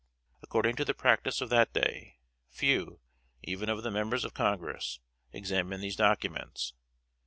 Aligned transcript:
According 0.41 0.77
to 0.77 0.83
the 0.85 0.95
practice 0.95 1.41
of 1.41 1.49
that 1.49 1.73
day, 1.73 2.17
few, 2.49 3.01
even 3.43 3.69
of 3.69 3.83
the 3.83 3.91
members 3.91 4.25
of 4.25 4.33
Congress, 4.33 4.99
examined 5.31 5.83
these 5.83 5.95
documents. 5.95 6.73